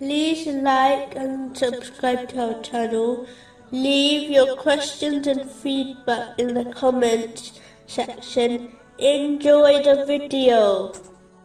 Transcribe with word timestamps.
like 0.00 1.14
and 1.16 1.56
subscribe 1.56 2.28
to 2.30 2.54
our 2.54 2.62
channel. 2.62 3.26
Leave 3.70 4.30
your 4.30 4.56
questions 4.56 5.26
and 5.26 5.50
feedback 5.50 6.38
in 6.38 6.54
the 6.54 6.64
comments 6.72 7.60
section. 7.86 8.72
Enjoy 8.98 9.82
the 9.82 10.04
video. 10.06 10.92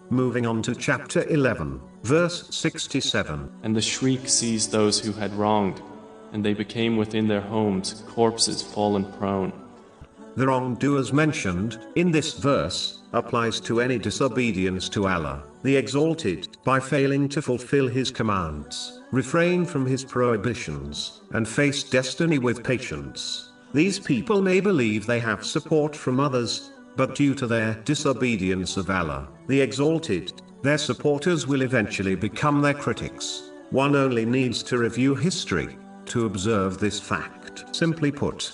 Moving 0.09 0.45
on 0.45 0.61
to 0.63 0.75
chapter 0.75 1.23
11, 1.27 1.79
verse 2.03 2.47
67. 2.55 3.51
And 3.63 3.75
the 3.75 3.81
shriek 3.81 4.27
seized 4.27 4.71
those 4.71 4.99
who 4.99 5.11
had 5.11 5.33
wronged, 5.33 5.81
and 6.33 6.43
they 6.43 6.53
became 6.53 6.97
within 6.97 7.27
their 7.27 7.41
homes 7.41 8.03
corpses 8.07 8.61
fallen 8.61 9.05
prone. 9.13 9.53
The 10.39 10.47
wrongdoers 10.47 11.11
mentioned 11.11 11.85
in 11.95 12.11
this 12.11 12.35
verse 12.35 12.99
applies 13.11 13.59
to 13.59 13.81
any 13.81 13.97
disobedience 13.97 14.87
to 14.87 15.05
Allah, 15.05 15.43
the 15.63 15.75
Exalted, 15.75 16.55
by 16.63 16.79
failing 16.79 17.27
to 17.27 17.41
fulfill 17.41 17.89
His 17.89 18.09
commands, 18.09 19.01
refrain 19.11 19.65
from 19.65 19.85
His 19.85 20.05
prohibitions, 20.05 21.23
and 21.33 21.45
face 21.45 21.83
destiny 21.83 22.39
with 22.39 22.63
patience. 22.63 23.51
These 23.73 23.99
people 23.99 24.41
may 24.41 24.61
believe 24.61 25.05
they 25.05 25.19
have 25.19 25.45
support 25.45 25.93
from 25.93 26.21
others, 26.21 26.71
but 26.95 27.15
due 27.15 27.35
to 27.35 27.45
their 27.45 27.73
disobedience 27.83 28.77
of 28.77 28.89
Allah, 28.89 29.27
the 29.47 29.59
Exalted, 29.59 30.41
their 30.63 30.77
supporters 30.77 31.47
will 31.47 31.63
eventually 31.63 32.15
become 32.15 32.61
their 32.61 32.73
critics. 32.73 33.51
One 33.71 33.93
only 33.93 34.25
needs 34.25 34.63
to 34.63 34.77
review 34.77 35.15
history 35.15 35.77
to 36.05 36.27
observe 36.27 36.77
this 36.77 36.97
fact. 36.97 37.75
Simply 37.75 38.09
put, 38.09 38.53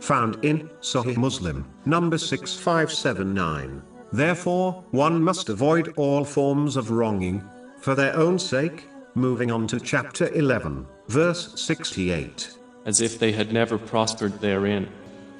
found 0.00 0.44
in 0.44 0.68
Sahih 0.80 1.16
Muslim, 1.16 1.66
number 1.84 2.18
6579. 2.18 3.82
Therefore, 4.12 4.84
one 4.92 5.22
must 5.22 5.48
avoid 5.48 5.92
all 5.96 6.24
forms 6.24 6.76
of 6.76 6.90
wronging, 6.90 7.42
for 7.80 7.94
their 7.94 8.16
own 8.16 8.38
sake. 8.38 8.84
Moving 9.14 9.50
on 9.50 9.66
to 9.68 9.80
chapter 9.80 10.28
11, 10.34 10.86
verse 11.08 11.58
68. 11.60 12.50
As 12.84 13.00
if 13.00 13.18
they 13.18 13.32
had 13.32 13.52
never 13.52 13.78
prospered 13.78 14.40
therein. 14.40 14.88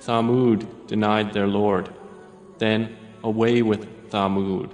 Thamud 0.00 0.86
denied 0.86 1.32
their 1.32 1.46
Lord. 1.46 1.92
Then, 2.58 2.96
away 3.22 3.62
with 3.62 4.10
Thamud. 4.10 4.70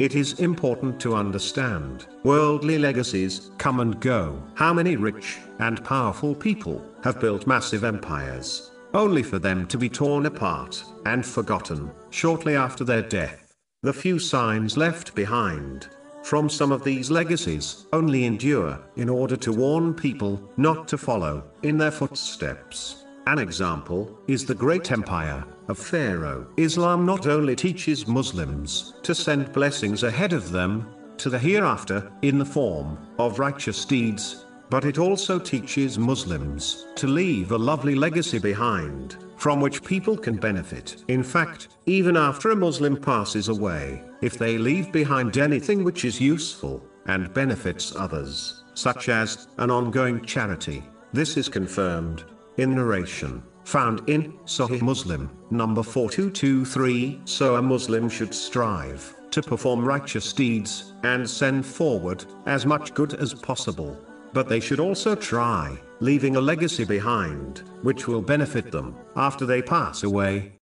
It 0.00 0.14
is 0.14 0.40
important 0.40 0.98
to 1.02 1.14
understand 1.14 2.06
worldly 2.24 2.78
legacies 2.78 3.50
come 3.58 3.80
and 3.80 4.00
go. 4.00 4.42
How 4.54 4.72
many 4.72 4.96
rich 4.96 5.38
and 5.58 5.84
powerful 5.84 6.34
people 6.34 6.82
have 7.04 7.20
built 7.20 7.46
massive 7.46 7.84
empires, 7.84 8.70
only 8.94 9.22
for 9.22 9.38
them 9.38 9.66
to 9.66 9.78
be 9.78 9.88
torn 9.88 10.26
apart 10.26 10.84
and 11.06 11.24
forgotten 11.24 11.90
shortly 12.10 12.56
after 12.56 12.84
their 12.84 13.02
death? 13.02 13.54
The 13.82 13.92
few 13.92 14.18
signs 14.18 14.76
left 14.76 15.14
behind 15.14 15.88
from 16.22 16.48
some 16.48 16.70
of 16.70 16.84
these 16.84 17.10
legacies 17.10 17.86
only 17.92 18.24
endure 18.24 18.78
in 18.96 19.08
order 19.08 19.36
to 19.36 19.52
warn 19.52 19.94
people 19.94 20.40
not 20.56 20.86
to 20.88 20.98
follow 20.98 21.44
in 21.62 21.78
their 21.78 21.90
footsteps. 21.90 23.04
An 23.26 23.38
example 23.38 24.18
is 24.28 24.44
the 24.44 24.54
great 24.54 24.90
empire 24.90 25.44
of 25.68 25.78
Pharaoh. 25.78 26.46
Islam 26.56 27.06
not 27.06 27.26
only 27.26 27.54
teaches 27.54 28.06
Muslims 28.06 28.94
to 29.02 29.14
send 29.14 29.52
blessings 29.52 30.02
ahead 30.02 30.32
of 30.32 30.50
them 30.50 30.86
to 31.18 31.30
the 31.30 31.38
hereafter 31.38 32.10
in 32.22 32.38
the 32.38 32.44
form 32.44 32.98
of 33.18 33.38
righteous 33.38 33.84
deeds, 33.84 34.46
but 34.70 34.84
it 34.84 34.98
also 34.98 35.38
teaches 35.38 35.98
Muslims 35.98 36.86
to 36.94 37.06
leave 37.06 37.52
a 37.52 37.58
lovely 37.58 37.94
legacy 37.94 38.38
behind 38.38 39.16
from 39.36 39.60
which 39.60 39.84
people 39.84 40.16
can 40.16 40.36
benefit. 40.36 41.04
In 41.08 41.22
fact, 41.22 41.68
even 41.86 42.16
after 42.16 42.50
a 42.50 42.56
Muslim 42.56 42.96
passes 42.96 43.48
away, 43.48 44.02
if 44.22 44.38
they 44.38 44.56
leave 44.56 44.92
behind 44.92 45.36
anything 45.36 45.82
which 45.82 46.04
is 46.04 46.20
useful 46.20 46.82
and 47.06 47.34
benefits 47.34 47.96
others, 47.96 48.64
such 48.74 49.08
as 49.08 49.48
an 49.58 49.70
ongoing 49.70 50.24
charity, 50.24 50.82
this 51.12 51.36
is 51.36 51.48
confirmed 51.48 52.24
in 52.58 52.74
narration 52.74 53.42
found 53.70 54.02
in 54.08 54.32
Sahih 54.46 54.82
Muslim, 54.82 55.30
number 55.50 55.82
4223. 55.82 57.20
So 57.24 57.56
a 57.56 57.62
Muslim 57.62 58.08
should 58.08 58.34
strive 58.34 59.14
to 59.30 59.42
perform 59.42 59.84
righteous 59.84 60.32
deeds 60.32 60.92
and 61.04 61.28
send 61.28 61.64
forward 61.64 62.24
as 62.46 62.66
much 62.66 62.94
good 62.94 63.14
as 63.14 63.32
possible. 63.32 63.96
But 64.32 64.48
they 64.48 64.60
should 64.60 64.80
also 64.80 65.14
try, 65.14 65.78
leaving 66.00 66.36
a 66.36 66.40
legacy 66.40 66.84
behind, 66.84 67.62
which 67.82 68.06
will 68.06 68.22
benefit 68.22 68.70
them 68.70 68.94
after 69.16 69.44
they 69.44 69.62
pass 69.62 70.02
away. 70.02 70.59